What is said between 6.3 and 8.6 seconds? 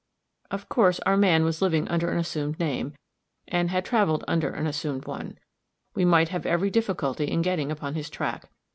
every difficulty in getting upon his track.